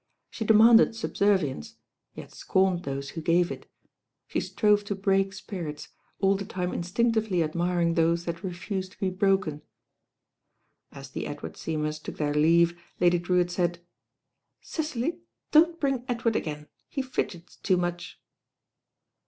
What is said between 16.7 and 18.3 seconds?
he fidgets too much."